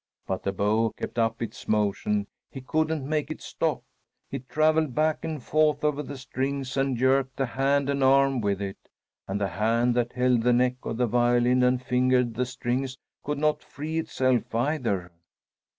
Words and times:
But 0.25 0.41
the 0.41 0.51
bow 0.51 0.89
kept 0.97 1.19
up 1.19 1.43
its 1.43 1.67
motion; 1.67 2.25
he 2.49 2.59
couldn't 2.59 3.07
make 3.07 3.29
it 3.29 3.39
stop. 3.39 3.83
It 4.31 4.49
travelled 4.49 4.95
back 4.95 5.23
and 5.23 5.43
forth 5.43 5.83
over 5.83 6.01
the 6.01 6.17
strings 6.17 6.75
and 6.75 6.97
jerked 6.97 7.37
the 7.37 7.45
hand 7.45 7.87
and 7.87 8.03
arm 8.03 8.41
with 8.41 8.63
it; 8.63 8.89
and 9.27 9.39
the 9.39 9.47
hand 9.49 9.93
that 9.93 10.13
held 10.13 10.41
the 10.41 10.53
neck 10.53 10.77
of 10.81 10.97
the 10.97 11.05
violin 11.05 11.61
and 11.61 11.79
fingered 11.83 12.33
the 12.33 12.47
strings 12.47 12.97
could 13.23 13.37
not 13.37 13.61
free 13.61 13.99
itself, 13.99 14.55
either. 14.55 15.11